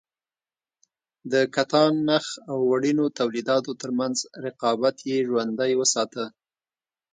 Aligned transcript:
د 1.31 1.33
کتان- 1.55 2.01
نخ 2.09 2.25
او 2.49 2.57
وړینو 2.71 3.05
تولیداتو 3.19 3.71
ترمنځ 3.81 4.15
رقابت 4.45 4.95
یې 5.09 5.17
ژوندی 5.27 5.71
وساته. 5.79 6.23